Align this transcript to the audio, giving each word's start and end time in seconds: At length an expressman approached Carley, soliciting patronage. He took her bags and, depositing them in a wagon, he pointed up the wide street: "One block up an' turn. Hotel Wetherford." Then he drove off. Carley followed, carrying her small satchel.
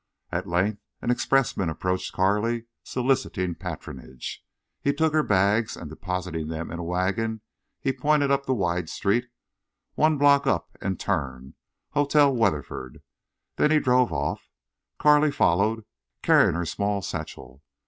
At 0.31 0.47
length 0.49 0.79
an 1.03 1.11
expressman 1.11 1.69
approached 1.69 2.11
Carley, 2.11 2.65
soliciting 2.81 3.53
patronage. 3.53 4.43
He 4.81 4.93
took 4.93 5.13
her 5.13 5.21
bags 5.21 5.77
and, 5.77 5.91
depositing 5.91 6.47
them 6.47 6.71
in 6.71 6.79
a 6.79 6.83
wagon, 6.83 7.41
he 7.79 7.93
pointed 7.93 8.31
up 8.31 8.47
the 8.47 8.55
wide 8.55 8.89
street: 8.89 9.27
"One 9.93 10.17
block 10.17 10.47
up 10.47 10.75
an' 10.81 10.97
turn. 10.97 11.53
Hotel 11.91 12.35
Wetherford." 12.35 13.03
Then 13.57 13.69
he 13.69 13.79
drove 13.79 14.11
off. 14.11 14.49
Carley 14.97 15.29
followed, 15.29 15.85
carrying 16.23 16.55
her 16.55 16.65
small 16.65 17.03
satchel. 17.03 17.61